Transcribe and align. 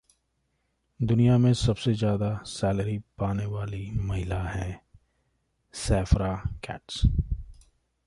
दुनिया 0.99 1.37
में 1.37 1.53
सबसे 1.53 1.93
ज्यादा 1.93 2.39
सैलरी 2.45 2.97
पाने 3.19 3.45
वाली 3.45 3.91
महिला 3.91 4.41
हैं 4.43 4.81
सैफरा 5.73 6.35
कैट्स 6.63 7.01